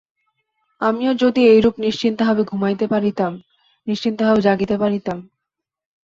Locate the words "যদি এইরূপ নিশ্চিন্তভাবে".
1.15-2.43